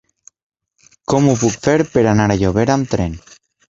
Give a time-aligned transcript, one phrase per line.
[1.13, 3.25] Com ho puc fer per anar a Llobera amb tren?